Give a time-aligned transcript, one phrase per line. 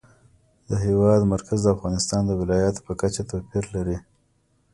[0.69, 3.97] د هېواد مرکز د افغانستان د ولایاتو په کچه توپیر لري.